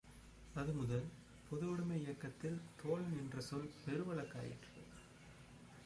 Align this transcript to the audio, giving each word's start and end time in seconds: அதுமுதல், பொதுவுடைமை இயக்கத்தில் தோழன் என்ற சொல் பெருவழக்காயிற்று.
அதுமுதல், 0.55 1.05
பொதுவுடைமை 1.49 1.97
இயக்கத்தில் 1.99 2.57
தோழன் 2.75 3.15
என்ற 3.17 3.39
சொல் 3.39 3.69
பெருவழக்காயிற்று. 3.85 4.81